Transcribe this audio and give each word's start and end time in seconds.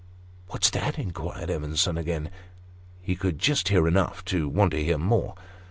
"What's 0.47 0.71
that?" 0.71 0.97
inquired 0.97 1.51
Evenson 1.51 1.95
again. 1.95 2.31
He 3.03 3.15
could 3.15 3.37
just 3.37 3.67
hear 3.67 3.87
enough 3.87 4.25
to 4.25 4.49
want 4.49 4.71
to 4.71 4.83
hear 4.83 4.97
more. 4.97 5.35